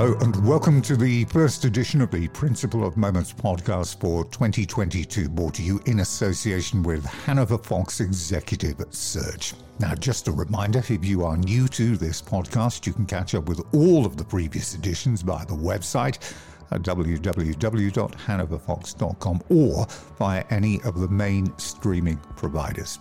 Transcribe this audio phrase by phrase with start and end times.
[0.00, 5.28] Hello, and welcome to the first edition of the Principle of Moments podcast for 2022,
[5.28, 9.52] brought to you in association with Hanover Fox Executive Search.
[9.78, 13.46] Now, just a reminder if you are new to this podcast, you can catch up
[13.46, 16.34] with all of the previous editions via the website
[16.72, 19.86] uh, at www.hanoverfox.com or
[20.18, 23.00] via any of the main streaming providers.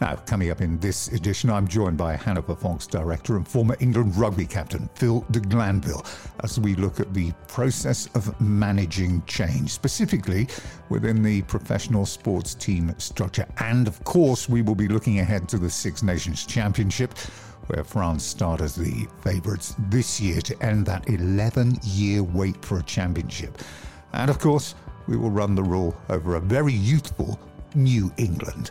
[0.00, 4.16] Now, coming up in this edition, I'm joined by Hanover Fox director and former England
[4.16, 6.04] rugby captain Phil de Glanville
[6.42, 10.48] as we look at the process of managing change, specifically
[10.88, 13.46] within the professional sports team structure.
[13.58, 17.16] And of course, we will be looking ahead to the Six Nations Championship
[17.68, 22.78] where France start as the favourites this year to end that 11 year wait for
[22.78, 23.58] a championship.
[24.12, 24.74] And of course,
[25.06, 27.38] we will run the rule over a very youthful
[27.74, 28.70] New England.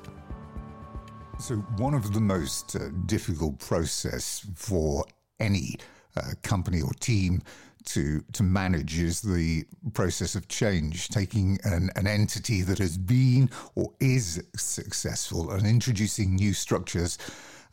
[1.41, 5.03] So, one of the most uh, difficult process for
[5.39, 5.77] any
[6.15, 7.41] uh, company or team
[7.85, 13.49] to to manage is the process of change, taking an, an entity that has been
[13.73, 17.17] or is successful and introducing new structures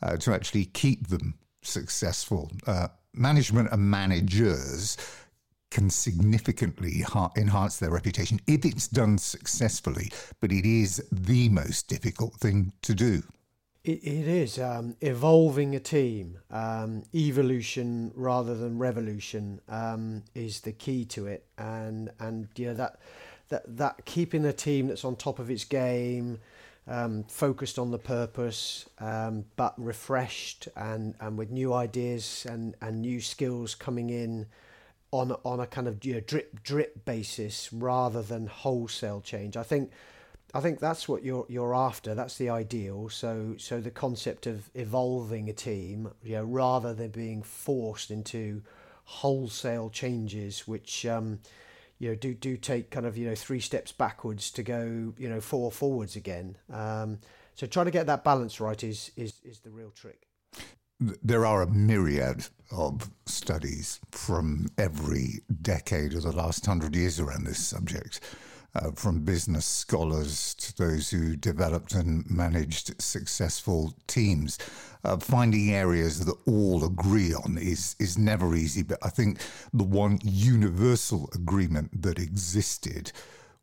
[0.00, 2.50] uh, to actually keep them successful.
[2.66, 4.96] Uh, management and managers
[5.70, 11.86] can significantly ha- enhance their reputation if it's done successfully, but it is the most
[11.86, 13.22] difficult thing to do.
[13.88, 16.40] It, it is um, evolving a team.
[16.50, 23.00] Um, evolution rather than revolution um, is the key to it, and and know that
[23.48, 26.38] that that keeping a team that's on top of its game,
[26.86, 33.00] um, focused on the purpose, um, but refreshed and and with new ideas and and
[33.00, 34.48] new skills coming in
[35.12, 39.56] on on a kind of you know, drip drip basis rather than wholesale change.
[39.56, 39.90] I think
[40.54, 42.14] I think that's what you're you're after.
[42.14, 43.08] That's the ideal.
[43.10, 48.62] So so the concept of evolving a team, you know, rather than being forced into
[49.04, 51.40] wholesale changes, which um,
[51.98, 55.28] you know do do take kind of you know three steps backwards to go you
[55.28, 56.56] know four forwards again.
[56.72, 57.18] Um,
[57.54, 60.28] so trying to get that balance right is is is the real trick.
[61.00, 67.44] There are a myriad of studies from every decade of the last hundred years around
[67.44, 68.20] this subject
[68.74, 74.58] uh, from business scholars to those who developed and managed successful teams.
[75.04, 79.38] Uh, finding areas that all agree on is is never easy, but I think
[79.72, 83.12] the one universal agreement that existed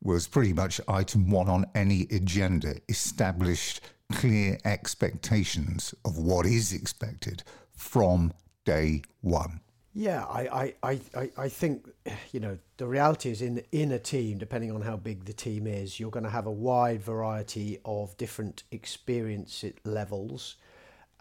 [0.01, 3.81] was pretty much item one on any agenda: established
[4.13, 7.44] clear expectations of what is expected
[7.75, 8.31] from
[8.63, 9.59] day one.
[9.97, 11.88] Yeah, I, I, I, I think
[12.33, 15.66] you know the reality is in in a team, depending on how big the team
[15.66, 20.57] is, you're going to have a wide variety of different experience levels,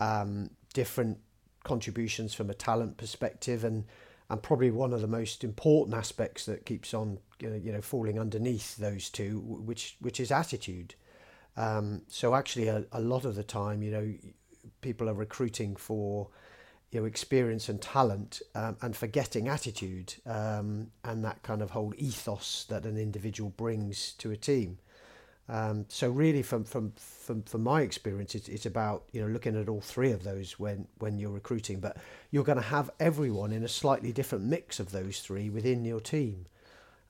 [0.00, 1.18] um, different
[1.62, 3.84] contributions from a talent perspective, and
[4.28, 8.76] and probably one of the most important aspects that keeps on you know falling underneath
[8.76, 10.96] those two, which which is attitude.
[11.56, 14.14] Um, so actually, a, a lot of the time, you know,
[14.80, 16.28] people are recruiting for
[16.94, 21.92] you know, experience and talent um, and forgetting attitude um, and that kind of whole
[21.98, 24.78] ethos that an individual brings to a team.
[25.48, 29.60] Um, so really, from, from from from my experience, it's, it's about you know looking
[29.60, 31.80] at all three of those when when you're recruiting.
[31.80, 31.96] But
[32.30, 36.00] you're going to have everyone in a slightly different mix of those three within your
[36.00, 36.46] team.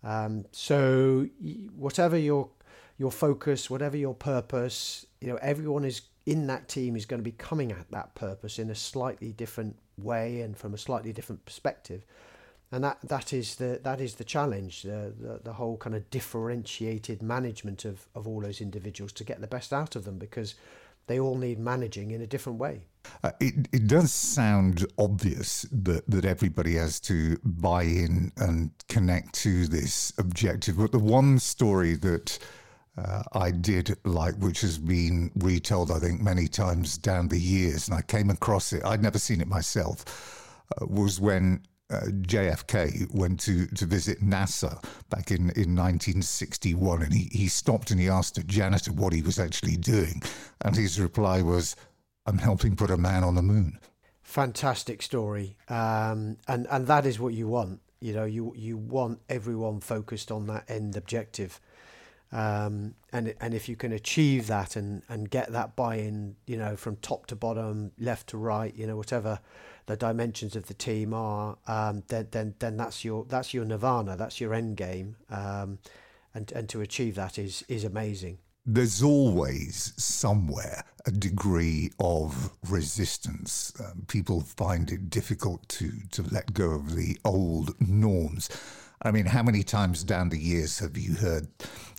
[0.02, 1.28] Um, so
[1.76, 2.48] whatever your
[2.96, 7.24] your focus, whatever your purpose, you know everyone is in that team is going to
[7.24, 11.44] be coming at that purpose in a slightly different way and from a slightly different
[11.44, 12.04] perspective.
[12.72, 16.10] And that that is the that is the challenge the, the, the whole kind of
[16.10, 20.54] differentiated management of of all those individuals to get the best out of them because
[21.06, 22.82] they all need managing in a different way.
[23.22, 29.34] Uh, it, it does sound obvious that, that everybody has to buy in and connect
[29.34, 32.38] to this objective but the one story that
[32.96, 37.88] uh, I did like, which has been retold, I think, many times down the years,
[37.88, 38.85] and I came across it.
[38.85, 40.61] I'd never seen it myself.
[40.81, 47.12] Uh, was when uh, JFK went to, to visit NASA back in, in 1961, and
[47.12, 50.23] he, he stopped and he asked a janitor what he was actually doing,
[50.62, 51.75] and his reply was,
[52.26, 53.79] "I'm helping put a man on the moon."
[54.23, 57.81] Fantastic story, um, and and that is what you want.
[58.00, 61.61] You know, you you want everyone focused on that end objective.
[62.34, 66.75] Um, and and if you can achieve that and, and get that buy-in, you know,
[66.76, 69.38] from top to bottom, left to right, you know, whatever
[69.86, 74.16] the dimensions of the team are, um, then then then that's your that's your nirvana,
[74.16, 75.78] that's your end game, um,
[76.34, 78.38] and and to achieve that is is amazing.
[78.66, 83.72] there's always somewhere a degree of resistance.
[83.78, 88.48] Um, people find it difficult to, to let go of the old norms.
[89.04, 91.48] I mean, how many times down the years have you heard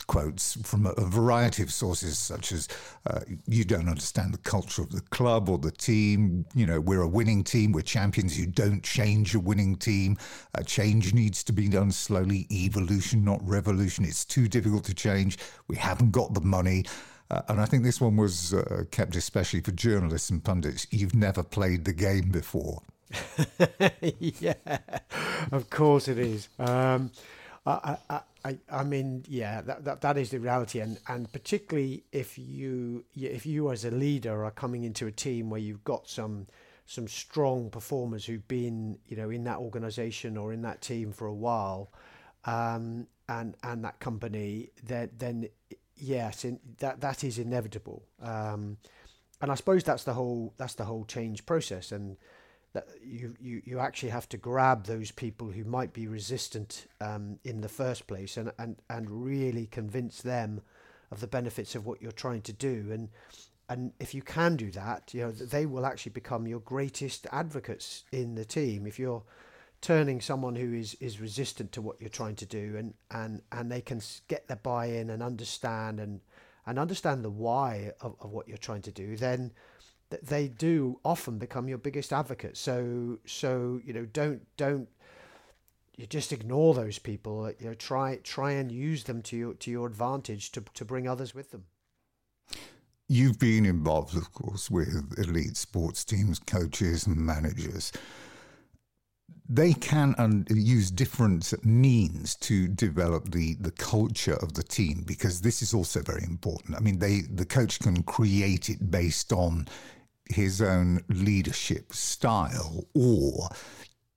[0.07, 2.67] quotes from a, variety of sources, such as
[3.07, 7.01] uh, "You don't understand the culture of the club or the team." You know, we're
[7.01, 7.71] a winning team.
[7.71, 8.39] We're champions.
[8.39, 10.17] You don't change a winning team.
[10.55, 12.47] A change needs to be done slowly.
[12.51, 14.05] Evolution, not revolution.
[14.05, 15.37] It's too difficult to change.
[15.67, 16.85] We haven't got the money.
[17.31, 20.85] Uh, and I think this one was uh, kept especially for journalists and pundits.
[20.91, 22.81] You've never played the game before.
[24.19, 24.53] yeah,
[25.51, 26.49] of course it is.
[26.59, 27.11] Um,
[27.65, 32.03] I, I, I, I mean, yeah, that, that, that is the reality, and, and particularly
[32.11, 36.07] if you if you as a leader are coming into a team where you've got
[36.07, 36.47] some
[36.85, 41.25] some strong performers who've been you know in that organisation or in that team for
[41.25, 41.91] a while,
[42.45, 45.49] um, and and that company, then then
[45.95, 48.03] yes, in, that that is inevitable.
[48.21, 48.77] Um,
[49.41, 52.17] and I suppose that's the whole that's the whole change process, and
[52.75, 57.39] that you, you, you actually have to grab those people who might be resistant um,
[57.45, 60.61] in the first place and, and, and really convince them
[61.09, 62.89] of the benefits of what you're trying to do.
[62.91, 63.07] And,
[63.69, 68.03] and if you can do that, you know, they will actually become your greatest advocates
[68.11, 68.85] in the team.
[68.85, 69.23] If you're
[69.79, 73.71] turning someone who is, is resistant to what you're trying to do and, and, and
[73.71, 76.19] they can get their buy-in and understand and,
[76.65, 79.53] and understand the why of, of what you're trying to do, then
[80.23, 82.57] they do often become your biggest advocate.
[82.57, 84.87] So so you know don't don't
[85.97, 87.51] you just ignore those people.
[87.59, 91.07] You know try try and use them to your to your advantage to to bring
[91.07, 91.65] others with them.
[93.07, 97.91] You've been involved, of course, with elite sports teams, coaches, and managers.
[99.47, 105.61] They can use different means to develop the, the culture of the team because this
[105.61, 106.75] is also very important.
[106.75, 109.67] I mean, they the coach can create it based on
[110.29, 113.49] his own leadership style, or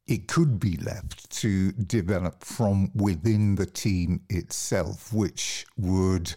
[0.06, 6.34] it could be left to develop from within the team itself, which would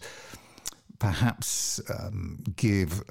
[0.98, 3.02] perhaps um, give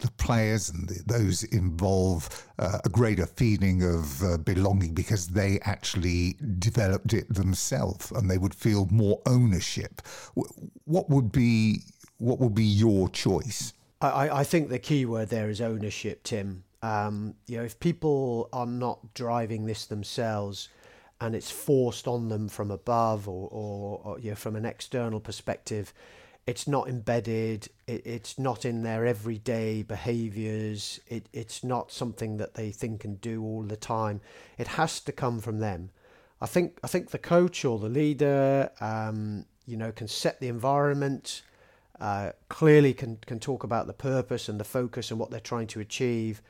[0.00, 5.60] the players and the, those involved uh, a greater feeling of uh, belonging because they
[5.62, 10.00] actually developed it themselves and they would feel more ownership.
[10.84, 11.82] What would be
[12.18, 13.72] what would be your choice?
[14.00, 16.64] I, I think the key word there is ownership, Tim.
[16.82, 20.68] Um, you know, if people are not driving this themselves
[21.20, 25.20] and it's forced on them from above or, or, or you know, from an external
[25.20, 25.92] perspective,
[26.46, 32.54] it's not embedded, it, it's not in their everyday behaviors, it, it's not something that
[32.54, 34.22] they think and do all the time.
[34.56, 35.90] It has to come from them.
[36.40, 40.48] I think I think the coach or the leader, um, you know, can set the
[40.48, 41.42] environment,
[42.00, 45.66] uh, clearly can, can talk about the purpose and the focus and what they're trying
[45.68, 46.40] to achieve.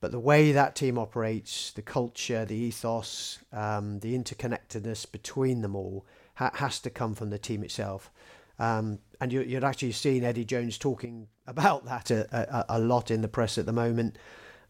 [0.00, 5.74] But the way that team operates, the culture, the ethos, um, the interconnectedness between them
[5.74, 8.10] all ha- has to come from the team itself.
[8.58, 13.10] Um, and you, you'd actually seen Eddie Jones talking about that a, a, a lot
[13.10, 14.16] in the press at the moment.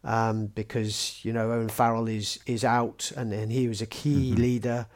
[0.02, 4.30] Um, because you know Owen Farrell is is out and, and he was a key
[4.30, 4.40] mm-hmm.
[4.40, 4.86] leader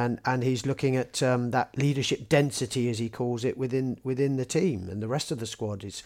[0.00, 4.36] and and he's looking at um, that leadership density, as he calls it, within within
[4.36, 5.84] the team and the rest of the squad.
[5.84, 6.02] It's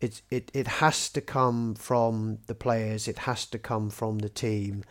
[0.00, 3.06] it it it has to come from the players.
[3.06, 4.84] It has to come from the team.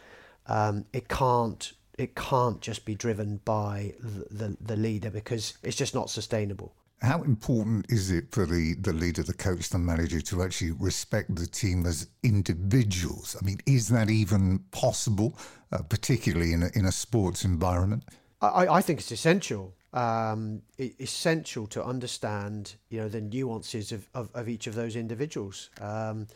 [0.46, 5.78] Um, it can't it can't just be driven by the, the, the leader because it's
[5.78, 6.74] just not sustainable.
[7.02, 11.36] How important is it for the, the leader, the coach, the manager to actually respect
[11.36, 13.36] the team as individuals?
[13.40, 15.38] I mean, is that even possible,
[15.72, 18.06] uh, particularly in a, in a sports environment?
[18.48, 19.74] I, I think it's essential.
[19.94, 25.70] Um, essential to understand, you know, the nuances of, of, of each of those individuals.
[25.80, 26.28] Um,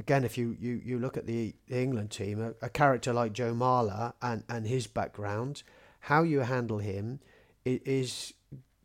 [0.00, 3.32] again, if you, you, you look at the, the England team, a, a, character like
[3.32, 5.62] Joe Marler and, and his background,
[6.00, 7.20] how you handle him
[7.64, 8.34] is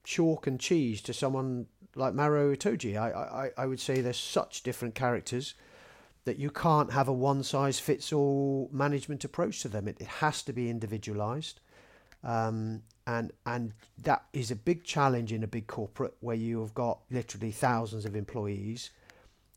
[0.04, 2.98] chalk and cheese to someone like Maro Itoje.
[2.98, 5.56] I, I, I would say there's such different characters
[6.26, 9.88] that you can't have a one size fits all management approach to them.
[9.88, 11.60] It, it has to be individualized.
[12.24, 13.74] Um, and and
[14.04, 18.06] that is a big challenge in a big corporate where you have got literally thousands
[18.06, 18.92] of employees.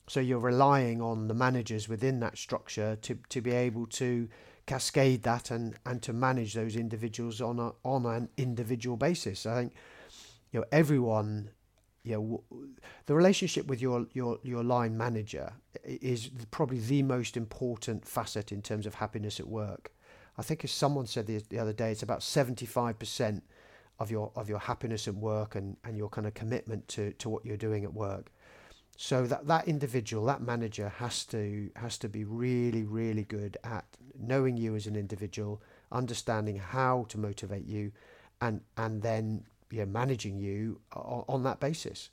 [0.09, 4.29] So you're relying on the managers within that structure to, to be able to
[4.67, 9.45] cascade that and, and to manage those individuals on a on an individual basis.
[9.45, 9.75] I think
[10.51, 11.51] you know everyone
[12.05, 12.61] you know
[13.07, 15.53] the relationship with your your your line manager
[15.85, 19.93] is probably the most important facet in terms of happiness at work
[20.39, 23.43] I think as someone said the, the other day, it's about 75%
[23.99, 27.29] of your of your happiness at work and, and your kind of commitment to, to
[27.29, 28.33] what you're doing at work.
[28.97, 33.85] So that that individual, that manager has to has to be really really good at
[34.19, 37.93] knowing you as an individual, understanding how to motivate you,
[38.41, 42.11] and and then you know, managing you on, on that basis.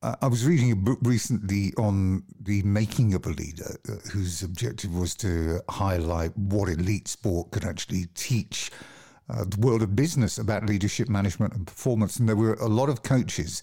[0.00, 4.44] Uh, I was reading a book recently on the making of a leader, uh, whose
[4.44, 8.70] objective was to highlight what elite sport could actually teach
[9.28, 12.16] uh, the world of business about leadership management and performance.
[12.16, 13.60] And there were a lot of coaches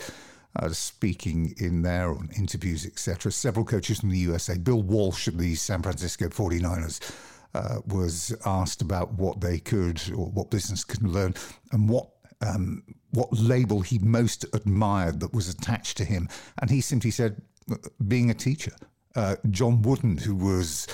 [0.58, 3.32] uh, speaking in there on interviews, etc.
[3.32, 4.58] Several coaches from the USA.
[4.58, 7.00] Bill Walsh of the San Francisco 49ers
[7.54, 11.34] uh, was asked about what they could or what business could learn
[11.72, 12.10] and what
[12.42, 16.30] um, what label he most admired that was attached to him.
[16.60, 17.42] And he simply said,
[18.08, 18.74] being a teacher.
[19.15, 20.88] Uh, John Wooden, who was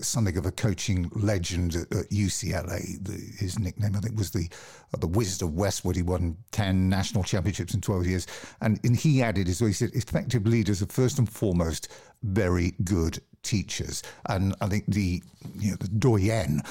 [0.00, 3.02] something of a coaching legend at, at UCLA.
[3.02, 4.48] The, his nickname, I think, was the
[4.94, 5.96] uh, the Wizard of Westwood.
[5.96, 8.26] He won ten national championships in twelve years,
[8.60, 9.68] and, and he added as well.
[9.68, 11.88] He said, "Effective leaders are first and foremost
[12.22, 15.22] very good teachers." And I think the
[15.54, 16.62] you know the doyen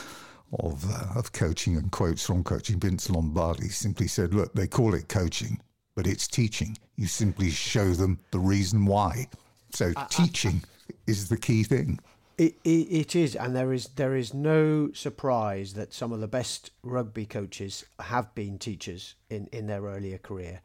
[0.54, 4.94] of uh, of coaching and quotes from coaching, Vince Lombardi simply said, "Look, they call
[4.94, 5.60] it coaching,
[5.96, 6.78] but it's teaching.
[6.96, 9.28] You simply show them the reason why."
[9.72, 10.64] So teaching
[11.06, 12.00] is the key thing.
[12.38, 16.28] It, it, it is, and there is there is no surprise that some of the
[16.28, 20.62] best rugby coaches have been teachers in, in their earlier career.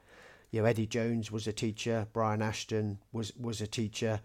[0.51, 4.21] You know, Eddie Jones was a teacher, Brian Ashton was was a teacher,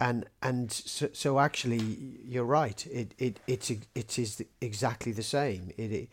[0.00, 2.86] and and so, so actually you're right.
[2.86, 5.72] It it it's it is exactly the same.
[5.76, 6.08] It, it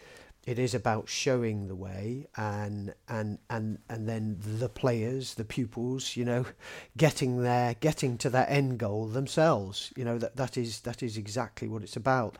[0.46, 6.18] it is about showing the way and and and and then the players the pupils
[6.18, 6.46] you know
[6.98, 11.18] getting there getting to that end goal themselves you know that that is that is
[11.18, 12.38] exactly what it's about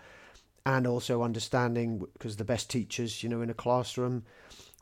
[0.66, 4.24] and also understanding because the best teachers you know in a classroom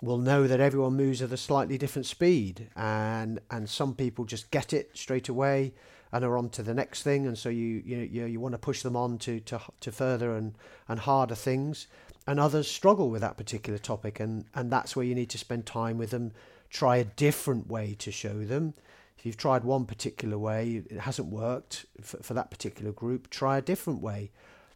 [0.01, 4.49] will know that everyone moves at a slightly different speed and and some people just
[4.49, 5.73] get it straight away
[6.11, 8.59] and are on to the next thing and so you you you, you want to
[8.59, 10.55] push them on to to to further and
[10.87, 11.87] and harder things.
[12.27, 15.65] And others struggle with that particular topic and and that's where you need to spend
[15.65, 16.33] time with them.
[16.69, 18.73] Try a different way to show them.
[19.17, 23.57] If you've tried one particular way it hasn't worked for, for that particular group try
[23.57, 24.31] a different way.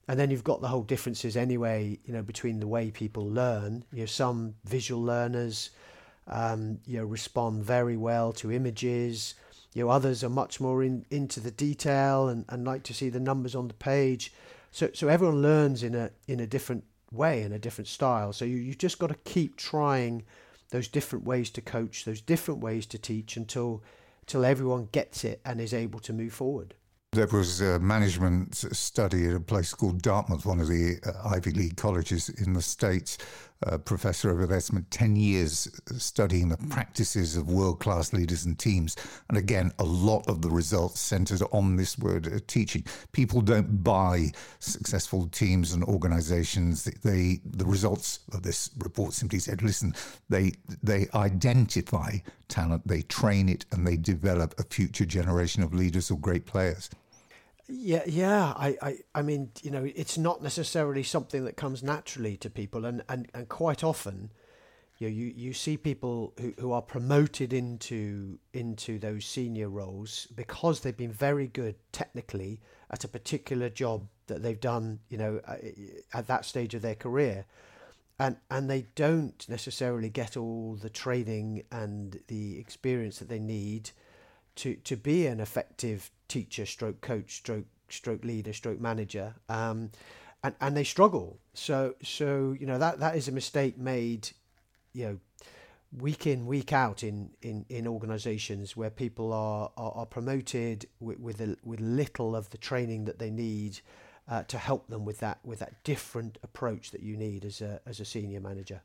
[0.08, 3.84] And then you've got the whole differences anyway you know between the way people learn.
[3.92, 5.72] You know some visual learners
[6.28, 9.36] um, you know respond very well to images
[9.76, 13.10] you know others are much more in, into the detail and, and like to see
[13.10, 14.34] the numbers on the page
[14.72, 16.84] so so everyone learns in a in a different
[17.16, 18.34] way in a different style.
[18.34, 20.24] So you, you've just got to keep trying
[20.72, 23.84] those different ways to coach, those different ways to teach until
[24.22, 26.74] until everyone gets it and is able to move forward.
[27.12, 31.52] There was a management study at a place called Dartmouth, one of the uh, Ivy
[31.52, 33.20] League colleges in the States.
[33.62, 38.96] A professor there spent 10 years studying the practices of world class leaders and teams.
[39.30, 42.84] And again, a lot of the results centered on this word uh, teaching.
[43.14, 46.84] People don't buy successful teams and organizations.
[46.84, 49.96] They, the results of this report simply said listen,
[50.30, 50.52] they,
[50.84, 52.18] they identify
[52.50, 56.90] talent, they train it, and they develop a future generation of leaders or great players.
[57.68, 58.54] Yeah, yeah.
[58.56, 62.86] I, I, I mean, you know, it's not necessarily something that comes naturally to people,
[62.86, 64.32] and, and, and quite often,
[65.00, 70.28] you know, you, you see people who, who are promoted into into those senior roles
[70.36, 75.42] because they've been very good technically at a particular job that they've done, you know,
[75.48, 75.58] uh,
[76.14, 77.46] at that stage of their career,
[78.20, 83.90] and and they don't necessarily get all the training and the experience that they need
[84.56, 89.92] to to be an effective teacher, stroke coach, stroke stroke leader, stroke manager, um,
[90.44, 91.40] and and they struggle.
[91.54, 94.30] So so you know that that is a mistake made,
[94.94, 95.20] you know,
[95.98, 101.20] week in week out in in in organisations where people are are, are promoted with
[101.20, 103.80] with, a, with little of the training that they need.
[104.28, 107.80] Uh, to help them with that with that different approach that you need as a
[107.86, 108.82] as a senior manager.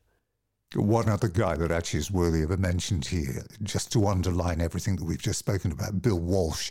[0.74, 4.96] One other guy that actually is worthy of a mention here, just to underline everything
[4.96, 6.70] that we've just spoken about, Bill Walsh,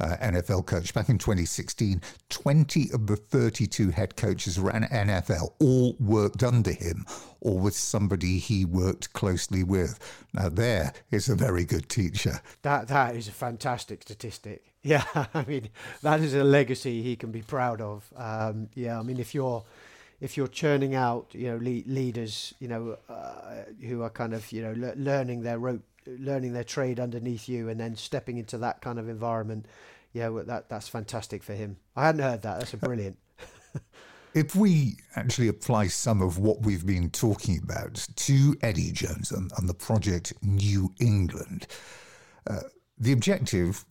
[0.00, 0.92] uh, NFL coach.
[0.92, 7.06] Back in 2016, 20 of the 32 head coaches around NFL all worked under him
[7.40, 9.98] or with somebody he worked closely with.
[10.34, 12.40] Now, there is a very good teacher.
[12.62, 14.62] That That is a fantastic statistic.
[14.80, 15.70] Yeah, I mean,
[16.02, 18.10] that is a legacy he can be proud of.
[18.16, 19.64] Um, yeah, I mean, if you're
[20.20, 24.50] if you're churning out, you know, le- leaders, you know, uh, who are kind of,
[24.52, 28.58] you know, le- learning their rope, learning their trade underneath you, and then stepping into
[28.58, 29.66] that kind of environment,
[30.12, 31.76] yeah, well, that that's fantastic for him.
[31.94, 32.58] I hadn't heard that.
[32.58, 33.18] That's a brilliant.
[34.34, 39.52] if we actually apply some of what we've been talking about to Eddie Jones and,
[39.58, 41.66] and the project New England,
[42.46, 42.60] uh,
[42.98, 43.84] the objective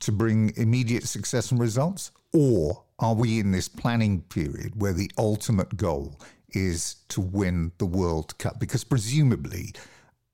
[0.00, 2.10] to bring immediate success and results?
[2.32, 7.86] Or are we in this planning period where the ultimate goal is to win the
[7.86, 8.58] World Cup?
[8.58, 9.74] Because presumably,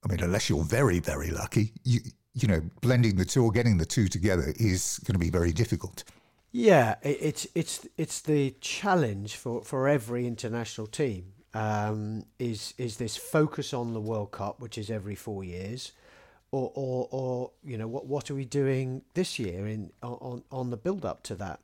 [0.04, 2.00] I mean, unless you're very, very lucky, you,
[2.34, 5.52] you know, blending the two or getting the two together is going to be very
[5.52, 6.04] difficult.
[6.52, 11.32] Yeah, it's it's it's the challenge for, for every international team.
[11.54, 15.92] Um, is is this focus on the World Cup, which is every four years,
[16.52, 20.70] or or, or you know what what are we doing this year in on on
[20.70, 21.60] the build up to that,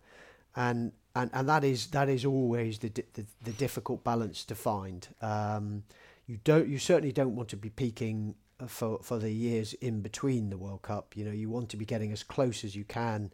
[0.56, 5.06] and and and that is that is always the the, the difficult balance to find.
[5.22, 5.84] Um,
[6.26, 8.34] you don't you certainly don't want to be peaking
[8.66, 11.16] for for the years in between the World Cup.
[11.16, 13.30] You know you want to be getting as close as you can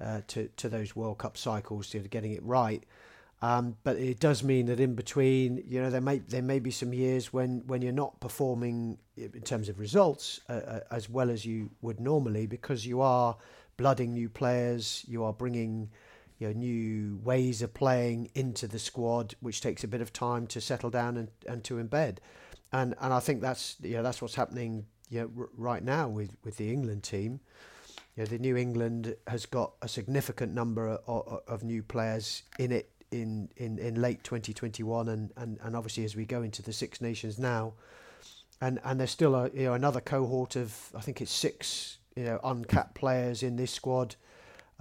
[0.00, 2.84] uh, to to those World Cup cycles to getting it right.
[3.42, 6.70] Um, but it does mean that in between, you know, there may there may be
[6.70, 11.28] some years when, when you're not performing in terms of results uh, uh, as well
[11.28, 13.36] as you would normally because you are
[13.76, 15.90] blooding new players, you are bringing
[16.38, 20.46] you know, new ways of playing into the squad, which takes a bit of time
[20.46, 22.18] to settle down and, and to embed.
[22.72, 26.08] And and I think that's you know that's what's happening you know, r- right now
[26.08, 27.40] with, with the England team.
[28.16, 32.72] You know, the New England has got a significant number of, of new players in
[32.72, 36.72] it in, in, in late 2021 and, and, and obviously as we go into the
[36.72, 37.74] Six Nations now.
[38.60, 42.22] And and there's still a you know another cohort of I think it's six you
[42.22, 44.14] know uncapped players in this squad.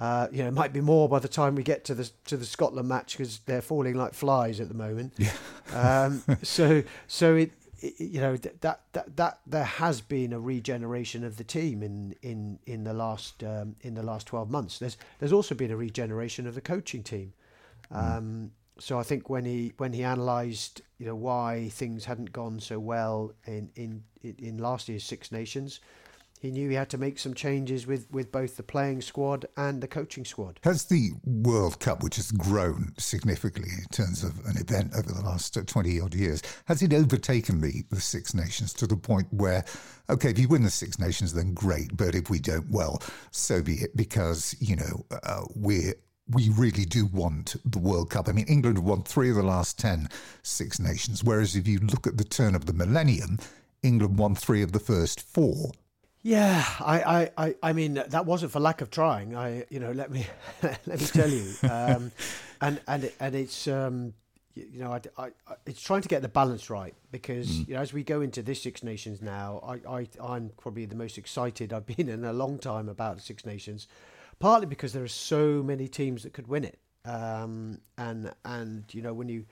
[0.01, 2.35] Uh, you know, it might be more by the time we get to the to
[2.35, 5.13] the Scotland match because they're falling like flies at the moment.
[5.17, 5.31] Yeah.
[5.73, 11.23] um, so so it, it, you know that that that there has been a regeneration
[11.23, 14.79] of the team in in in the last um, in the last twelve months.
[14.79, 17.33] There's there's also been a regeneration of the coaching team.
[17.93, 18.17] Mm.
[18.17, 22.59] Um, so I think when he when he analysed you know why things hadn't gone
[22.59, 25.79] so well in in in last year's Six Nations,
[26.41, 29.79] he knew he had to make some changes with, with both the playing squad and
[29.79, 30.59] the coaching squad.
[30.63, 35.21] Has the World Cup, which has grown significantly in terms of an event over the
[35.21, 39.27] last uh, 20 odd years, has it overtaken the, the Six Nations to the point
[39.29, 39.63] where,
[40.09, 43.61] okay, if you win the Six Nations, then great, but if we don't, well, so
[43.61, 45.93] be it, because, you know, uh, we're
[46.31, 48.27] we really do want the World Cup.
[48.27, 50.09] I mean, England have won three of the last 10
[50.43, 53.39] Six Nations, whereas if you look at the turn of the millennium,
[53.83, 55.71] England won three of the first four.
[56.23, 59.35] Yeah, I, I, I mean that wasn't for lack of trying.
[59.35, 60.27] I, you know, let me
[60.63, 62.11] let me tell you, um,
[62.61, 64.13] and and and it's um,
[64.53, 65.29] you know, I, I,
[65.65, 67.67] it's trying to get the balance right because mm.
[67.67, 70.95] you know as we go into this Six Nations now, I, I I'm probably the
[70.95, 73.87] most excited I've been in a long time about Six Nations
[74.41, 76.79] partly because there are so many teams that could win it.
[77.05, 79.45] Um, and and you know when you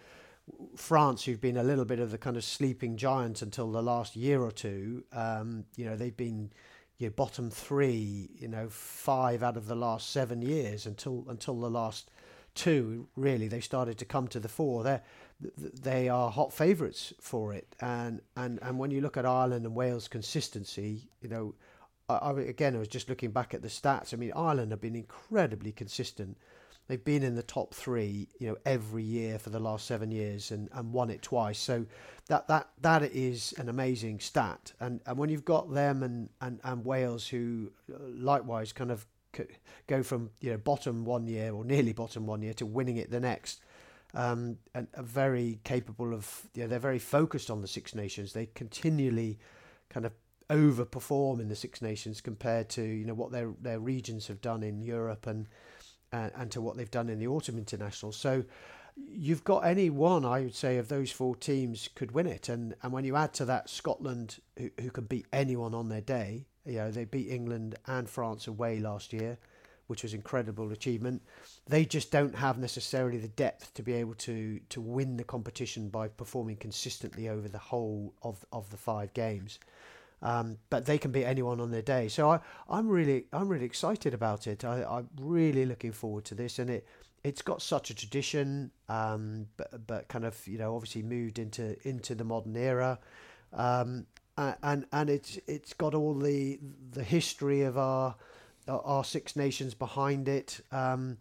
[0.75, 4.15] France, who've been a little bit of the kind of sleeping giant until the last
[4.15, 6.51] year or two, um, you know they've been
[6.97, 11.59] you know, bottom three, you know five out of the last seven years until until
[11.59, 12.11] the last
[12.55, 13.07] two.
[13.15, 14.83] Really, they started to come to the fore.
[14.83, 14.99] They
[15.55, 19.75] they are hot favourites for it, and and and when you look at Ireland and
[19.75, 21.55] Wales' consistency, you know
[22.09, 24.13] I, I, again, I was just looking back at the stats.
[24.13, 26.37] I mean, Ireland have been incredibly consistent.
[26.87, 30.49] They've been in the top three, you know, every year for the last seven years
[30.49, 31.59] and, and won it twice.
[31.59, 31.85] So
[32.27, 34.73] that that that is an amazing stat.
[34.79, 39.05] And and when you've got them and and, and Wales, who uh, likewise kind of
[39.85, 43.11] go from you know bottom one year or nearly bottom one year to winning it
[43.11, 43.61] the next.
[44.15, 48.33] Um, and are very capable of, you know, they're very focused on the Six Nations.
[48.33, 49.37] They continually
[49.91, 50.13] kind of
[50.49, 54.63] overperform in the Six Nations compared to you know what their their regions have done
[54.63, 55.47] in Europe and
[56.11, 58.11] uh, and to what they've done in the autumn international.
[58.11, 58.43] So
[58.95, 62.49] you've got any one, I would say, of those four teams could win it.
[62.49, 66.01] And and when you add to that Scotland, who, who can beat anyone on their
[66.01, 69.37] day, you know they beat England and France away last year,
[69.87, 71.21] which was incredible achievement.
[71.67, 75.89] They just don't have necessarily the depth to be able to to win the competition
[75.89, 79.59] by performing consistently over the whole of of the five games.
[80.21, 82.09] Um, but they can beat anyone on their day.
[82.09, 84.65] So I, I'm really, I'm really excited about it.
[84.65, 86.85] I, I'm really looking forward to this, and it,
[87.23, 91.75] it's got such a tradition, um, but, but kind of, you know, obviously moved into
[91.87, 92.99] into the modern era,
[93.53, 96.59] um, and and it's it's got all the
[96.91, 98.15] the history of our
[98.67, 100.59] our Six Nations behind it.
[100.71, 101.17] Um,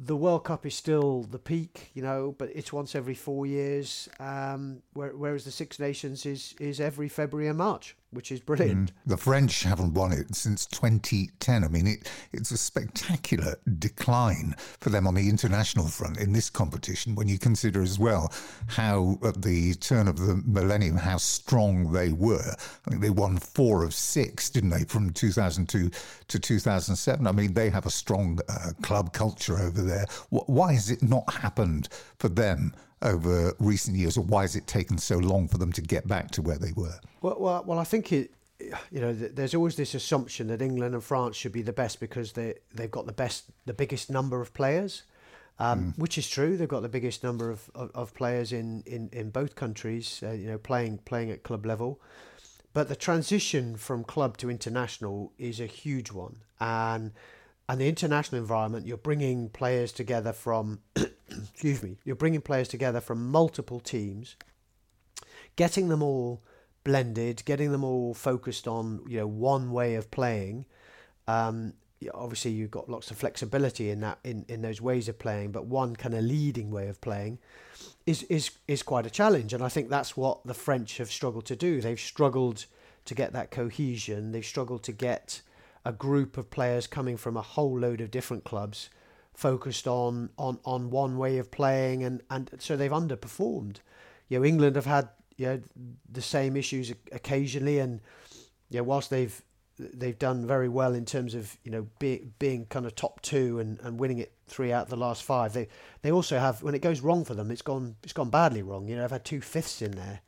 [0.00, 4.08] the World Cup is still the peak, you know, but it's once every four years,
[4.20, 7.96] um, whereas the Six Nations is is every February and March.
[8.10, 8.90] Which is brilliant.
[8.90, 8.94] Mm.
[9.06, 11.64] The French haven't won it since 2010.
[11.64, 16.48] I mean, it, it's a spectacular decline for them on the international front in this
[16.48, 18.32] competition when you consider as well
[18.66, 22.54] how, at the turn of the millennium, how strong they were.
[22.86, 25.90] I think they won four of six, didn't they, from 2002
[26.28, 27.26] to 2007?
[27.26, 30.06] I mean, they have a strong uh, club culture over there.
[30.30, 32.72] Why has it not happened for them?
[33.02, 36.30] Over recent years, or why has it taken so long for them to get back
[36.32, 36.98] to where they were?
[37.22, 38.32] Well, well, well I think it.
[38.90, 42.32] You know, there's always this assumption that England and France should be the best because
[42.32, 45.04] they they've got the best, the biggest number of players,
[45.60, 45.98] um, mm.
[45.98, 46.56] which is true.
[46.56, 50.20] They've got the biggest number of, of, of players in, in, in both countries.
[50.24, 52.00] Uh, you know, playing playing at club level,
[52.72, 57.12] but the transition from club to international is a huge one, and
[57.68, 60.80] and the international environment, you're bringing players together from
[61.30, 64.36] excuse me, you're bringing players together from multiple teams,
[65.56, 66.42] getting them all
[66.84, 70.64] blended, getting them all focused on you know one way of playing.
[71.26, 71.74] Um,
[72.14, 75.66] obviously, you've got lots of flexibility in that in, in those ways of playing, but
[75.66, 77.38] one kind of leading way of playing
[78.06, 81.46] is is is quite a challenge, and I think that's what the French have struggled
[81.46, 81.80] to do.
[81.80, 82.66] They've struggled
[83.04, 84.32] to get that cohesion.
[84.32, 85.42] They've struggled to get
[85.88, 88.90] a group of players coming from a whole load of different clubs
[89.32, 93.76] focused on on on one way of playing, and and so they've underperformed.
[94.28, 95.60] You know, England have had you know
[96.12, 98.00] the same issues occasionally, and
[98.68, 99.42] you know, whilst they've
[99.78, 103.58] they've done very well in terms of you know being being kind of top two
[103.58, 105.54] and, and winning it three out of the last five.
[105.54, 105.68] They
[106.02, 108.88] they also have when it goes wrong for them, it's gone it's gone badly wrong.
[108.88, 110.20] You know, they've had two fifths in there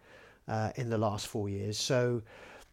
[0.48, 1.76] uh, in the last four years.
[1.76, 2.22] So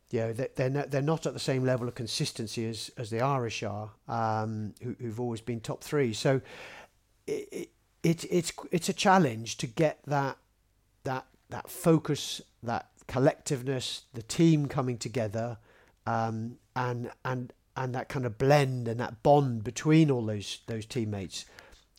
[0.09, 3.21] you know, they're not, they're not at the same level of consistency as, as the
[3.21, 6.13] Irish are, um, who, have always been top three.
[6.13, 6.39] So
[7.25, 7.69] it,
[8.03, 10.37] it, it's it's a challenge to get that
[11.03, 15.57] that that focus, that collectiveness, the team coming together,
[16.05, 20.85] um, and and and that kind of blend and that bond between all those those
[20.85, 21.45] teammates.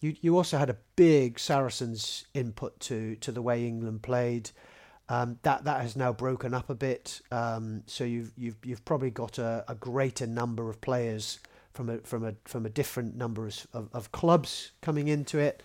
[0.01, 4.51] You you also had a big Saracens input to to the way England played.
[5.11, 7.21] Um, that that has now broken up a bit.
[7.33, 11.41] Um, so you've you've you've probably got a, a, greater number of players
[11.73, 15.63] from a from a from a different number of, of clubs coming into it.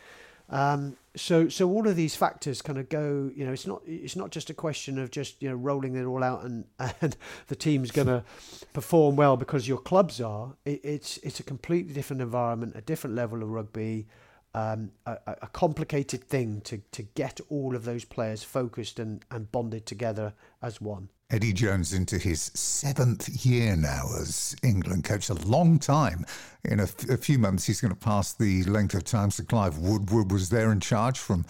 [0.49, 3.31] Um, so so all of these factors kind of go.
[3.35, 6.05] You know, it's not it's not just a question of just you know rolling it
[6.05, 6.63] all out and
[7.01, 8.23] and the team's going to
[8.71, 10.53] perform well because your clubs are.
[10.63, 14.07] It, it's it's a completely different environment, a different level of rugby
[14.53, 19.51] um, a, a, complicated thing to, to get all of those players focused and, and
[19.51, 21.09] bonded together as one.
[21.31, 26.25] Eddie Jones into his seventh year now as England coach, a long time.
[26.63, 29.43] In a, f- a few months, he's going to pass the length of time Sir
[29.43, 31.45] Clive Woodward was there in charge from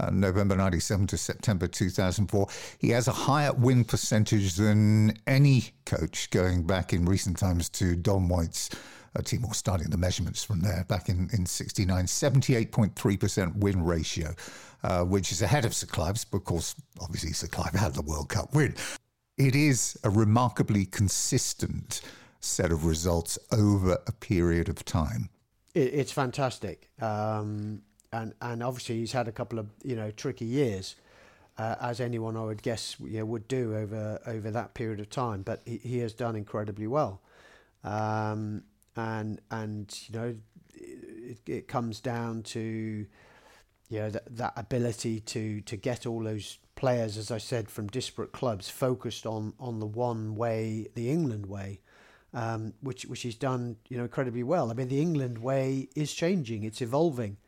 [0.00, 2.46] uh, November 97 to September 2004.
[2.78, 7.94] He has a higher win percentage than any coach going back in recent times to
[7.96, 8.70] Don White's
[9.16, 14.34] uh, Timor starting the measurements from there back in, in 69, 78.3% win ratio,
[14.82, 18.54] uh, which is ahead of Sir Clive's, course, obviously, Sir Clive had the World Cup
[18.54, 18.74] win.
[19.38, 22.00] It is a remarkably consistent
[22.40, 25.30] set of results over a period of time.
[25.74, 26.88] It, it's fantastic.
[27.00, 30.96] Um, and, and obviously, he's had a couple of you know tricky years.
[31.58, 35.40] Uh, as anyone I would guess know, would do over over that period of time.
[35.40, 37.22] But he, he has done incredibly well.
[37.82, 38.62] Um,
[38.96, 40.34] and and you know
[40.74, 43.06] it, it comes down to
[43.88, 47.86] you know that, that ability to to get all those players as I said from
[47.86, 51.80] disparate clubs focused on on the one way the England way
[52.34, 54.70] um, which which he's done you know incredibly well.
[54.70, 56.62] I mean the England way is changing.
[56.64, 57.38] It's evolving.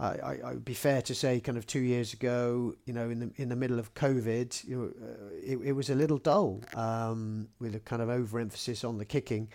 [0.00, 3.18] I, I, would be fair to say kind of two years ago you know in
[3.18, 6.60] the in the middle of COVID you know, uh, it, it was a little dull
[6.76, 9.48] um, with a kind of overemphasis on the kicking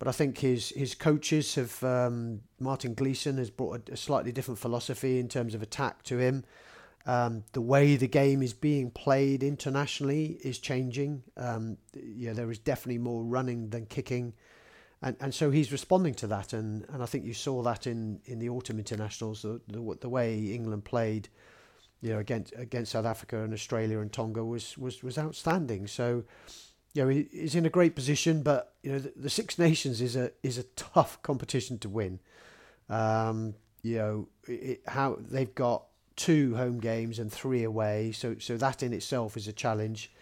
[0.00, 4.32] but I think his his coaches have um, Martin Gleeson has brought a, a, slightly
[4.32, 6.42] different philosophy in terms of attack to him.
[7.04, 11.22] Um, the way the game is being played internationally is changing.
[11.36, 14.32] Um, yeah, there is definitely more running than kicking,
[15.02, 16.54] and and so he's responding to that.
[16.54, 20.08] And, and I think you saw that in, in the autumn internationals, the, the, the
[20.08, 21.28] way England played,
[22.00, 25.86] you know, against against South Africa and Australia and Tonga was was was outstanding.
[25.86, 26.24] So
[26.94, 30.16] you know, he's in a great position, but you know, the, the, Six Nations is
[30.16, 32.18] a is a tough competition to win.
[32.88, 35.84] Um, you know, it, how they've got
[36.16, 40.12] two home games and three away, so so that in itself is a challenge.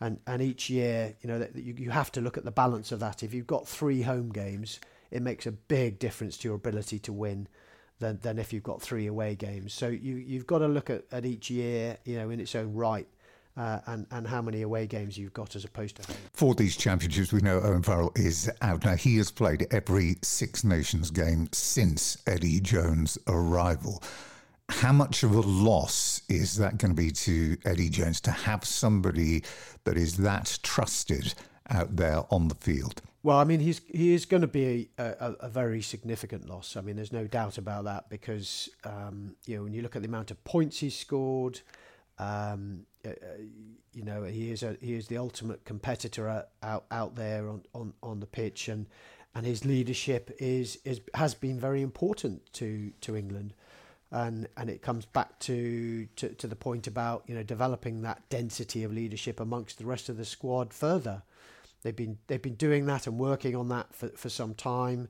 [0.00, 2.92] And and each year, you know, that you you have to look at the balance
[2.92, 3.22] of that.
[3.22, 4.78] If you've got three home games,
[5.10, 7.48] it makes a big difference to your ability to win.
[7.98, 9.72] Than, than if you've got three away games.
[9.72, 12.74] So you you've got to look at, at each year, you know, in its own
[12.74, 13.06] right
[13.56, 16.16] uh, and and how many away games you've got as opposed to home.
[16.32, 18.96] For these championships, we know Owen Farrell is out now.
[18.96, 24.02] He has played every Six Nations game since Eddie Jones' arrival.
[24.68, 28.64] How much of a loss is that going to be to Eddie Jones to have
[28.64, 29.42] somebody
[29.84, 31.34] that is that trusted
[31.68, 33.02] out there on the field?
[33.22, 36.76] Well, I mean, he's he is going to be a, a, a, very significant loss.
[36.76, 40.02] I mean, there's no doubt about that because um, you know when you look at
[40.02, 41.60] the amount of points he's scored,
[42.18, 43.12] um, uh, uh,
[43.92, 47.92] you know, he is a he is the ultimate competitor out out there on, on,
[48.02, 48.86] on the pitch, and
[49.34, 53.54] and his leadership is is has been very important to to England,
[54.10, 58.28] and and it comes back to, to to the point about you know developing that
[58.28, 61.22] density of leadership amongst the rest of the squad further.
[61.82, 65.08] They've been they've been doing that and working on that for, for some time.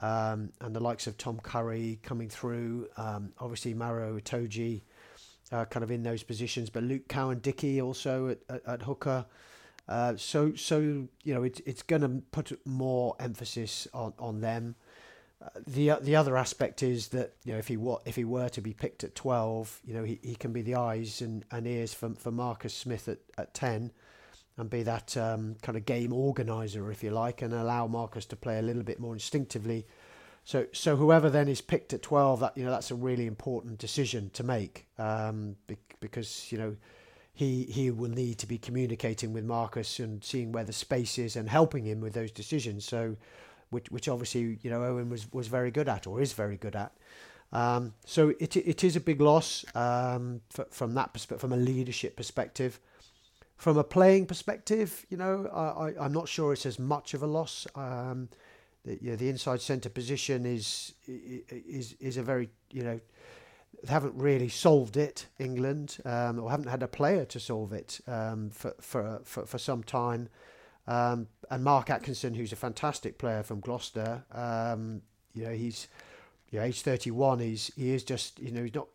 [0.00, 4.82] Um, and the likes of Tom Curry coming through, um, obviously Maro Itoje,
[5.52, 6.70] uh, kind of in those positions.
[6.70, 9.26] But Luke Cowan-Dickie also at, at, at hooker.
[9.88, 14.74] Uh, so so you know it, it's going to put more emphasis on on them.
[15.42, 18.50] Uh, the the other aspect is that you know if he were if he were
[18.50, 21.66] to be picked at twelve, you know he, he can be the eyes and, and
[21.66, 23.90] ears for for Marcus Smith at, at ten,
[24.58, 28.36] and be that um, kind of game organizer if you like, and allow Marcus to
[28.36, 29.86] play a little bit more instinctively
[30.48, 33.76] so, so whoever then is picked at twelve, that you know, that's a really important
[33.76, 35.56] decision to make um,
[36.00, 36.74] because you know
[37.34, 41.36] he he will need to be communicating with Marcus and seeing where the space is
[41.36, 42.86] and helping him with those decisions.
[42.86, 43.16] So,
[43.68, 46.74] which which obviously you know Owen was was very good at or is very good
[46.74, 46.92] at.
[47.52, 51.58] Um, so it it is a big loss um, for, from that perspective, from a
[51.58, 52.80] leadership perspective.
[53.58, 57.22] From a playing perspective, you know, I, I, am not sure it's as much of
[57.22, 57.66] a loss.
[57.74, 58.30] Um,
[59.00, 63.00] you know, the inside centre position is is is a very you know
[63.82, 68.00] they haven't really solved it England um, or haven't had a player to solve it
[68.06, 70.28] um, for, for, for for some time.
[70.86, 75.02] Um, and Mark Atkinson, who's a fantastic player from Gloucester, um,
[75.34, 75.88] you know he's
[76.50, 77.40] you know, age 31.
[77.40, 78.88] He's he is just you know he's not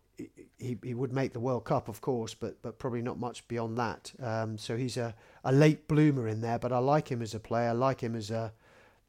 [0.58, 3.78] he, he would make the World Cup, of course, but but probably not much beyond
[3.78, 4.12] that.
[4.22, 7.40] Um, so he's a, a late bloomer in there, but I like him as a
[7.40, 7.70] player.
[7.70, 8.52] I like him as a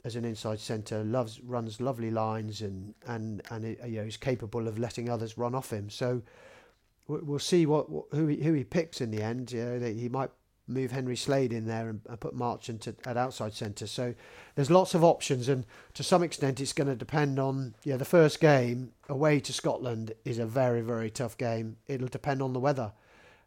[0.06, 4.18] as an inside centre, loves runs lovely lines and and and it, you know is
[4.18, 5.90] capable of letting others run off him.
[5.90, 6.22] So
[7.08, 9.52] we'll see what, what who he, who he picks in the end.
[9.52, 10.30] You know, he might
[10.68, 13.88] move Henry Slade in there and, and put Marchant at, at outside centre.
[13.88, 14.14] So
[14.54, 15.66] there's lots of options, and
[15.96, 17.98] to some extent, it's going to depend on yeah.
[17.98, 21.78] The first game away to Scotland is a very very tough game.
[21.88, 22.94] It'll depend on the weather.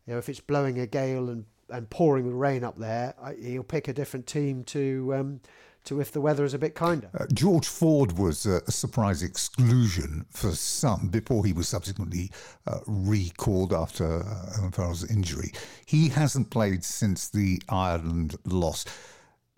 [0.08, 3.62] You know, if it's blowing a gale and and pouring with rain up there, he'll
[3.62, 5.14] pick a different team to.
[5.14, 5.40] Um,
[5.84, 7.08] to if the weather is a bit kinder.
[7.18, 12.30] Uh, George Ford was a, a, surprise exclusion for some before he was subsequently
[12.66, 15.52] uh, recalled after uh, Farrell's injury.
[15.86, 18.84] He hasn't played since the Ireland loss.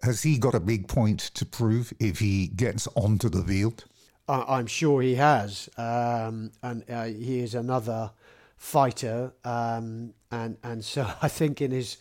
[0.02, 3.84] Has he got a big point to prove if he gets onto the field?
[4.30, 8.12] I'm sure he has, um, and uh, he is another
[8.56, 11.96] fighter, um, and and so I think in his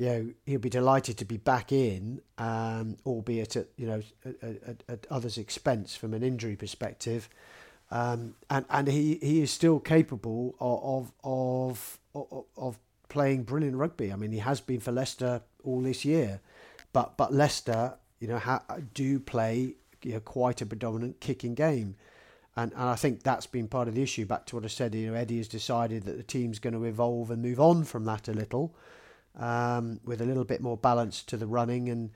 [0.00, 4.42] you know, he'll be delighted to be back in, um, albeit at you know at,
[4.42, 7.28] at, at, others' expense from an injury perspective,
[7.90, 12.78] um, and and he, he is still capable of of of of
[13.10, 14.10] playing brilliant rugby.
[14.10, 16.40] I mean, he has been for Leicester all this year,
[16.94, 21.96] but but Leicester, you know, ha- do play you know, quite a predominant kicking game.
[22.56, 24.24] And, and I think that's been part of the issue.
[24.24, 26.84] Back to what I said, you know, Eddie has decided that the team's going to
[26.84, 28.74] evolve and move on from that a little
[29.38, 32.10] um, with a little bit more balance to the running and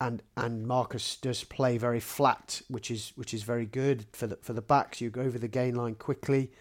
[0.00, 4.36] and and Marcus does play very flat, which is which is very good for the
[4.42, 5.00] for the backs.
[5.00, 6.52] You go over the gain line quickly.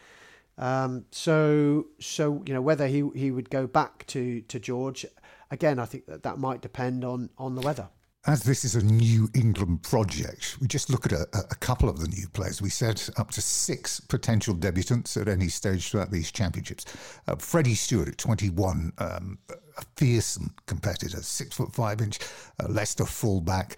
[0.58, 5.06] Um, so so you know whether he he would go back to to George
[5.52, 5.80] again.
[5.80, 7.90] I think that that might depend on on the weather
[8.28, 12.00] as this is a New England project, we just look at a, a, couple of
[12.00, 12.62] the new players.
[12.62, 16.86] We said up to six potential debutants at any stage throughout these championships.
[17.28, 22.18] Uh, Freddie Steward at 21, um, a fearsome competitor, six foot five inch
[22.60, 23.78] uh, Leicester fullback,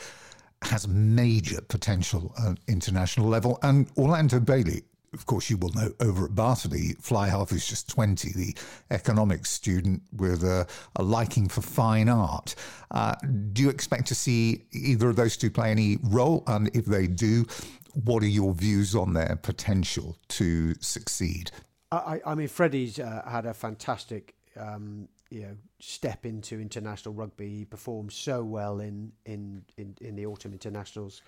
[0.61, 3.59] has major potential at international level.
[3.63, 7.89] And Orlando Bailey, of course, you will know over at Bartley, Fly Half is just
[7.89, 8.55] 20, the
[8.91, 12.55] economics student with a, a liking for fine art.
[12.91, 13.15] Uh,
[13.53, 16.43] do you expect to see either of those two play any role?
[16.47, 17.45] And if they do,
[17.93, 21.51] what are your views on their potential to succeed?
[21.91, 27.49] I, I mean, Freddie's uh, had a fantastic um, you know step into international rugby.
[27.49, 31.21] He performed so well in in in, in the autumn internationals.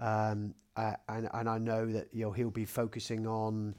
[0.00, 3.74] Um, uh, and and I know that you know he'll be focusing on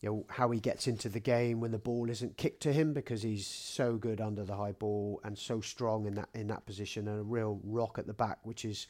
[0.00, 2.92] you know how he gets into the game when the ball isn't kicked to him
[2.92, 6.64] because he's so good under the high ball and so strong in that in that
[6.66, 8.86] position and a real rock at the back, which is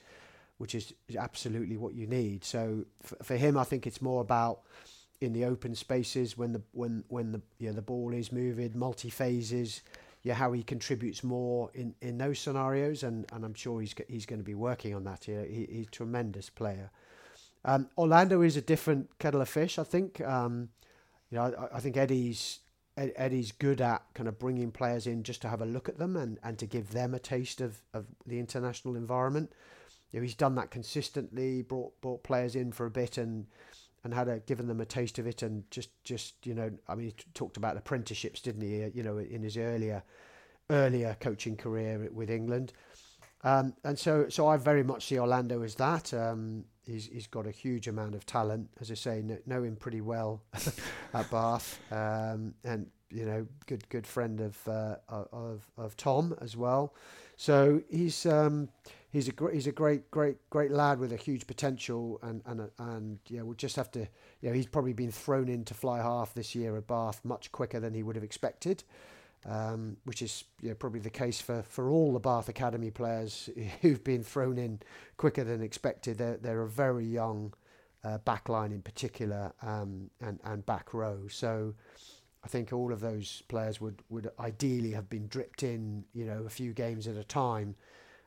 [0.59, 2.45] which is absolutely what you need.
[2.45, 4.61] So for, for him, I think it's more about
[5.21, 8.79] in the open spaces when the when when the you know, the ball is moving,
[8.79, 9.83] multi phases.
[10.27, 14.27] Yeah, how he contributes more in, in those scenarios, and, and I'm sure he's he's
[14.27, 15.23] going to be working on that.
[15.23, 16.91] He, he's a tremendous player.
[17.65, 20.21] Um, Orlando is a different kettle of fish, I think.
[20.21, 20.71] Um,
[21.31, 22.59] you know, I, I think Eddie's
[22.97, 26.17] Eddie's good at kind of bringing players in just to have a look at them
[26.17, 29.53] and, and to give them a taste of, of the international environment.
[30.11, 33.47] You know, he's done that consistently, brought brought players in for a bit and
[34.07, 36.95] and had a, given them a taste of it and just just you know I
[36.95, 38.87] mean he t- talked about apprenticeships didn't he?
[38.95, 40.03] You know in his earlier
[40.71, 42.73] earlier coaching career with England.
[43.43, 46.15] Um, and so so I very much see Orlando as that.
[46.15, 48.71] Um, he's he's got a huge amount of talent.
[48.81, 50.43] As I say know, know him pretty well
[51.15, 51.81] at Bath.
[51.91, 56.95] Um, and you know good good friend of uh, of of Tom as well
[57.37, 58.69] so he's um,
[59.11, 62.71] he's a great he's a great great great lad with a huge potential and and
[62.79, 64.01] and yeah we'll just have to
[64.41, 67.53] you know he's probably been thrown in to fly half this year at Bath much
[67.53, 68.85] quicker than he would have expected
[69.49, 73.49] um, which is you know, probably the case for, for all the Bath Academy players
[73.81, 74.81] who've been thrown in
[75.17, 76.19] quicker than expected.
[76.19, 77.53] They're, they're a very young
[78.05, 81.27] uh, backline in particular um, and, and back row.
[81.29, 81.75] So
[82.47, 86.45] I think all of those players would, would ideally have been dripped in, you know,
[86.47, 87.75] a few games at a time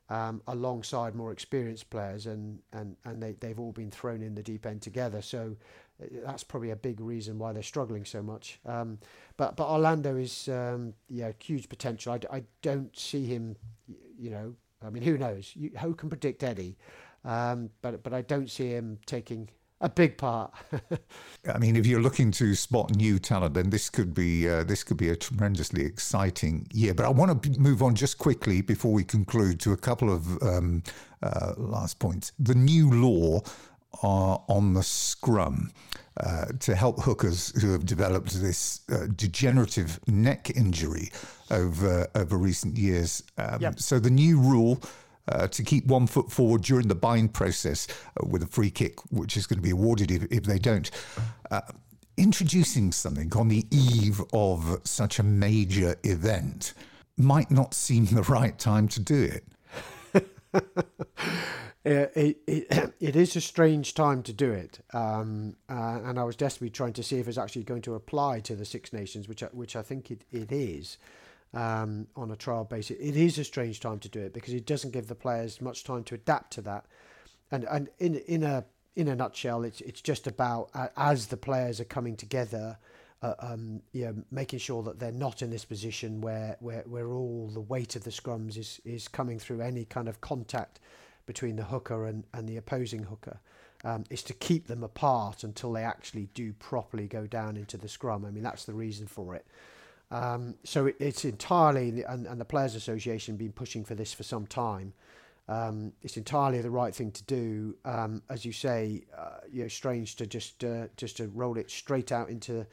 [0.10, 4.44] um, alongside more experienced players, and and and they they've all been thrown in the
[4.44, 5.22] deep end together.
[5.22, 5.56] So
[6.04, 8.60] uh, that's probably a big reason why they're struggling so much.
[8.66, 9.00] Um,
[9.38, 12.12] but but Orlando is um, yeah huge potential.
[12.12, 13.56] I, I don't see him,
[14.18, 14.56] you know.
[14.86, 15.54] I mean, who knows?
[15.56, 16.76] You, who can predict Eddie?
[17.24, 19.50] Um, but but I don't see him taking
[19.82, 20.54] a big part.
[21.54, 24.84] I mean, if you're looking to spot new talent, then this could be uh, this
[24.84, 26.94] could be a tremendously exciting year.
[26.94, 30.42] But I want to move on just quickly before we conclude to a couple of
[30.44, 30.84] um,
[31.24, 32.34] uh, last points.
[32.40, 33.42] The new law
[34.04, 35.72] uh, on the scrum.
[36.22, 41.10] Uh, to help hookers who have developed this uh, degenerative neck injury
[41.50, 43.24] over over recent years.
[43.38, 43.80] Um, yep.
[43.80, 44.82] So the new rule
[45.28, 49.00] uh, to keep one foot forward during the bind process uh, with a free kick,
[49.12, 50.90] which is going to be awarded if, if they don't.
[51.52, 51.62] Uh,
[52.18, 56.74] introducing something on the eve of such a major event
[57.18, 59.46] might not seem the right time to do it.
[61.86, 66.36] it, it, it is a strange time to do it, um, uh, and I was
[66.36, 69.42] desperately trying to see if it's actually going to apply to the Six Nations, which
[69.52, 70.98] which I think it, it is
[71.54, 72.98] um, on a trial basis.
[73.00, 75.84] It is a strange time to do it because it doesn't give the players much
[75.84, 76.86] time to adapt to that.
[77.52, 81.38] And and in in a in a nutshell, it's it's just about uh, as the
[81.38, 82.78] players are coming together,
[83.22, 87.08] uh, um, you know, making sure that they're not in this position where, where where
[87.08, 90.80] all the weight of the scrums is is coming through any kind of contact
[91.26, 93.40] between the hooker and, and the opposing hooker.
[93.86, 97.88] Um, is to keep them apart until they actually do properly go down into the
[97.88, 98.26] scrum.
[98.26, 99.48] I mean, that's the reason for it.
[100.12, 104.24] Um, so it, it's entirely, and, and the Players Association been pushing for this for
[104.24, 104.94] some time.
[105.48, 107.76] Um, it's entirely the right thing to do.
[107.84, 111.72] Um, as you say, uh, you know, strange to just uh, just to roll it
[111.72, 112.68] straight out into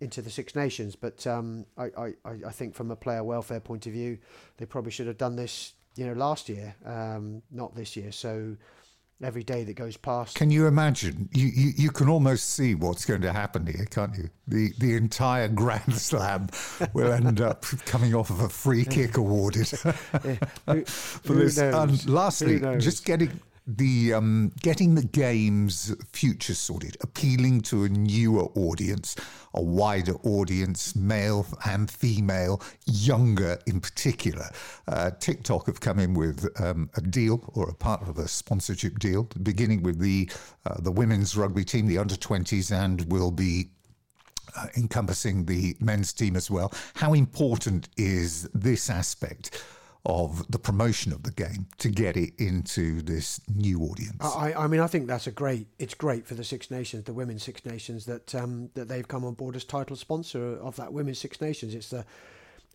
[0.00, 0.96] into the Six Nations.
[0.96, 4.18] But um, I, I, I think from a player welfare point of view,
[4.56, 8.12] they probably should have done this, you know, last year, um, not this year.
[8.12, 8.56] So
[9.24, 10.36] every day that goes past.
[10.36, 11.28] Can you imagine?
[11.32, 14.30] You, you, you can almost see what's going to happen here, can't you?
[14.48, 16.48] The the entire Grand Slam
[16.92, 21.58] will end up coming off of a free kick awarded for this.
[21.58, 28.44] And lastly, just getting the um, getting the game's future sorted, appealing to a newer
[28.56, 29.14] audience,
[29.54, 34.46] a wider audience, male and female, younger in particular.
[34.88, 38.98] Uh, TikTok have come in with um, a deal or a part of a sponsorship
[38.98, 40.30] deal, beginning with the
[40.66, 43.70] uh, the women's rugby team, the under twenties, and will be
[44.56, 46.72] uh, encompassing the men's team as well.
[46.94, 49.64] How important is this aspect?
[50.04, 54.20] Of the promotion of the game to get it into this new audience.
[54.20, 55.68] I, I mean, I think that's a great.
[55.78, 59.24] It's great for the Six Nations, the Women's Six Nations, that um, that they've come
[59.24, 61.74] on board as title sponsor of that Women's Six Nations.
[61.74, 62.04] It's the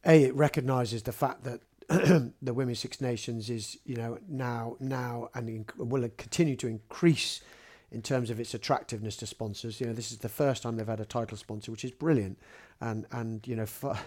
[0.05, 1.61] a it recognises the fact that
[2.41, 7.41] the Women's Six Nations is you know now now and will continue to increase
[7.91, 9.79] in terms of its attractiveness to sponsors.
[9.79, 12.37] You know, this is the first time they've had a title sponsor, which is brilliant,
[12.81, 13.97] and and you know, for,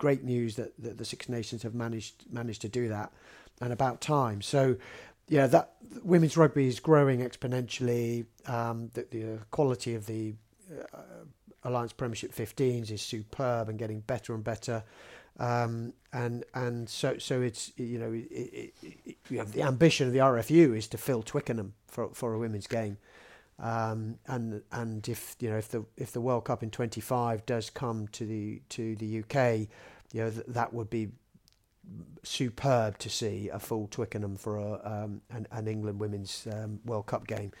[0.00, 3.12] great news that, that the Six Nations have managed managed to do that,
[3.60, 4.42] and about time.
[4.42, 4.76] So,
[5.28, 8.24] yeah, that women's rugby is growing exponentially.
[8.46, 10.34] Um, the, the quality of the
[10.92, 14.82] uh, Allianz Premiership 15s is superb and getting better and better.
[15.38, 18.74] Um, and and so so it's you know it, it,
[19.06, 22.38] it, you have the ambition of the RFU is to fill Twickenham for for a
[22.38, 22.98] women's game,
[23.58, 27.70] um, and and if you know if the if the World Cup in 25 does
[27.70, 29.68] come to the to the UK,
[30.12, 31.10] you know th- that would be
[32.22, 37.06] superb to see a full Twickenham for a, um, an, an England Women's um, World
[37.06, 37.52] Cup game.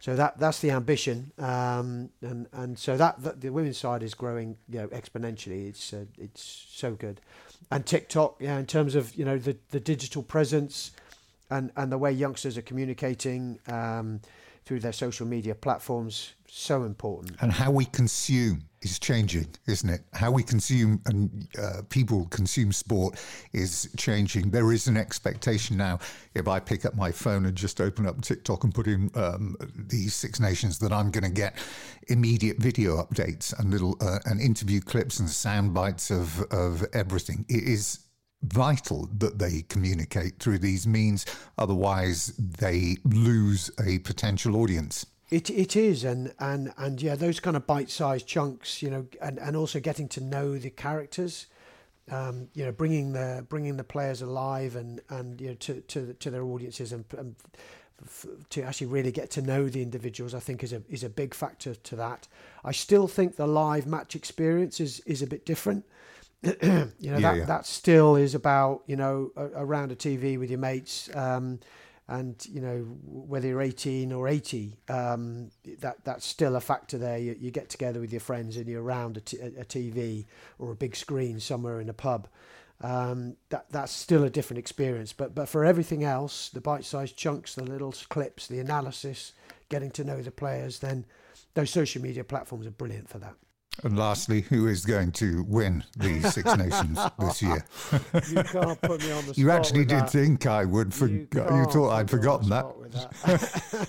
[0.00, 4.12] So that that's the ambition, um, and and so that, that, the women's side is
[4.12, 5.68] growing, you know, exponentially.
[5.68, 7.22] It's uh, it's so good,
[7.70, 10.90] and TikTok, yeah, in terms of you know the the digital presence,
[11.50, 13.58] and and the way youngsters are communicating.
[13.66, 14.20] Um,
[14.64, 17.36] through their social media platforms so important.
[17.40, 20.02] And how we consume is changing, isn't it?
[20.12, 23.18] How we consume and uh, people consume sport
[23.52, 24.50] is changing.
[24.50, 25.98] There is an expectation now.
[26.34, 29.56] If I pick up my phone and just open up TikTok and put in um,
[29.74, 31.56] these Six Nations, that I'm going to get
[32.08, 37.44] immediate video updates and little uh, and interview clips and sound bites of of everything.
[37.48, 38.03] It is
[38.44, 41.26] vital that they communicate through these means,
[41.58, 45.06] otherwise, they lose a potential audience.
[45.30, 49.38] It it is, and and and yeah, those kind of bite-sized chunks, you know, and,
[49.38, 51.46] and also getting to know the characters,
[52.10, 56.12] um, you know, bringing the bringing the players alive and and you know to to
[56.14, 57.36] to their audiences and, and
[58.02, 61.08] f- to actually really get to know the individuals, I think is a is a
[61.08, 62.28] big factor to that.
[62.62, 65.84] I still think the live match experience is is a bit different.
[66.62, 67.44] you know yeah, that yeah.
[67.44, 71.58] that still is about you know around a TV with your mates, um,
[72.08, 77.18] and you know whether you're 18 or 80, um, that that's still a factor there.
[77.18, 80.26] You, you, get together with your friends and you're around a, t- a TV
[80.58, 82.28] or a big screen somewhere in a pub.
[82.82, 85.14] Um, that that's still a different experience.
[85.14, 89.32] But but for everything else, the bite-sized chunks, the little clips, the analysis,
[89.70, 91.06] getting to know the players, then
[91.54, 93.34] those social media platforms are brilliant for that.
[93.82, 97.64] And lastly, who is going to win the Six Nations this year?
[98.30, 99.38] you can't put me on the spot.
[99.38, 100.10] You actually did that.
[100.10, 100.94] think I would.
[100.94, 103.88] For, you, you thought I'd forgotten that.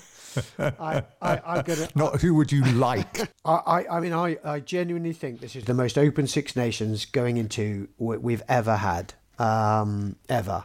[0.58, 3.30] I, I, gonna, Not who would you like?
[3.44, 7.36] I, I mean, I, I genuinely think this is the most open Six Nations going
[7.38, 10.64] into we've ever had, um, ever.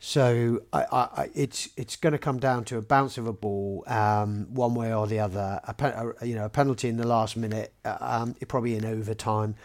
[0.00, 3.82] So I, I, it's it's going to come down to a bounce of a ball,
[3.88, 5.60] um, one way or the other.
[5.64, 9.56] A, a, you know, a penalty in the last minute, uh, um, probably in overtime.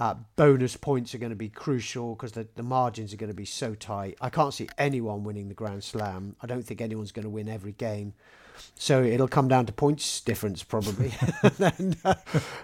[0.00, 3.34] Uh, bonus points are going to be crucial because the, the margins are going to
[3.34, 4.16] be so tight.
[4.20, 6.36] I can't see anyone winning the Grand Slam.
[6.40, 8.14] I don't think anyone's going to win every game.
[8.74, 11.12] So it'll come down to points difference probably.
[11.78, 12.14] and, uh,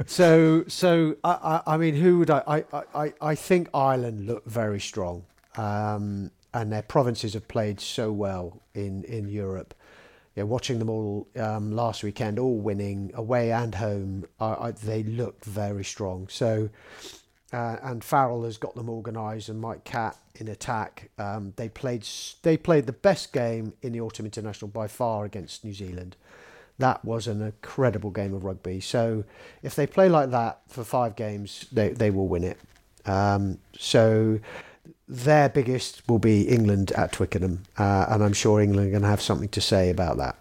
[0.07, 4.45] so so I, I, I mean who would I, I, I, I think Ireland look
[4.45, 5.25] very strong.
[5.57, 9.75] Um, and their provinces have played so well in in Europe.
[10.37, 15.45] Watching them all um, last weekend, all winning away and home, I, I, they looked
[15.45, 16.27] very strong.
[16.29, 16.71] So,
[17.53, 21.11] uh, and Farrell has got them organised, and Mike Catt in attack.
[21.19, 22.07] Um, they played
[22.43, 26.17] they played the best game in the autumn international by far against New Zealand.
[26.79, 28.81] That was an incredible game of rugby.
[28.81, 29.23] So,
[29.63, 32.59] if they play like that for five games, they they will win it.
[33.07, 34.41] Um, so
[35.09, 39.09] their biggest will be England at Twickenham, uh, and I'm sure England are going to
[39.09, 40.39] have something to say about that.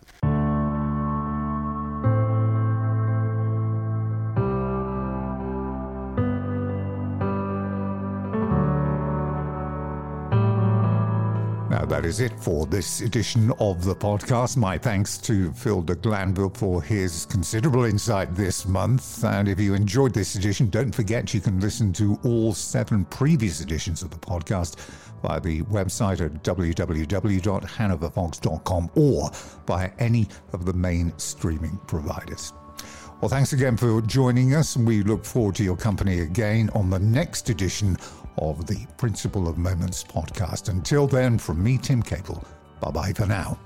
[12.13, 14.55] Is it for this edition of the podcast.
[14.55, 19.23] My thanks to Phil de Glanville for his considerable insight this month.
[19.23, 23.61] And if you enjoyed this edition, don't forget you can listen to all seven previous
[23.61, 24.75] editions of the podcast
[25.23, 29.31] via the website at www.hanoverfox.com or
[29.65, 32.53] via any of the main streaming providers.
[33.21, 36.91] Well, thanks again for joining us, and we look forward to your company again on
[36.91, 37.97] the next edition
[38.37, 40.69] of the Principle of Moments podcast.
[40.69, 42.43] Until then, from me, Tim Capel,
[42.79, 43.59] bye bye for now.